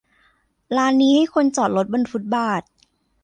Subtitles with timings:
[0.77, 2.63] ร้านนี้ให้คนจอดรถบนฟุตบาท